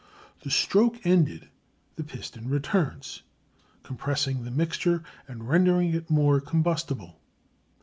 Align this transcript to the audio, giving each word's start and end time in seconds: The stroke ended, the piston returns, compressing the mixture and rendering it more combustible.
The 0.41 0.49
stroke 0.49 0.97
ended, 1.05 1.47
the 1.95 2.03
piston 2.03 2.49
returns, 2.49 3.21
compressing 3.83 4.41
the 4.43 4.49
mixture 4.49 5.03
and 5.27 5.47
rendering 5.47 5.93
it 5.93 6.09
more 6.09 6.39
combustible. 6.41 7.19